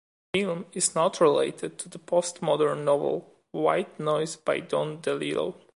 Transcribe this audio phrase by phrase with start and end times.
[0.33, 5.53] The film is not related to the postmodern novel "White Noise" by Don DeLillo.